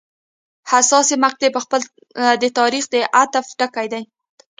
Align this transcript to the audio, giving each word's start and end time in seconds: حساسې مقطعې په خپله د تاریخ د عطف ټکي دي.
حساسې 0.71 1.15
مقطعې 1.23 1.49
په 1.55 1.59
خپله 1.63 1.83
د 2.41 2.43
تاریخ 2.59 2.83
د 2.93 2.95
عطف 3.21 3.45
ټکي 3.59 3.87
دي. 3.93 4.03